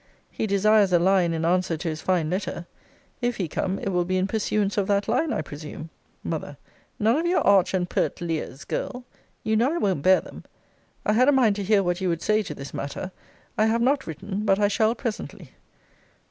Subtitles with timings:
[0.31, 2.65] He desires a line in answer to his fine letter.
[3.21, 5.91] If he come, it will be in pursuance of that line, I presume?
[6.25, 6.57] M.
[6.97, 9.05] None of your arch and pert leers, girl!
[9.43, 10.43] You know I won't bear them.
[11.05, 13.11] I had a mind to hear what you would say to this matter.
[13.59, 15.51] I have not written; but I shall presently.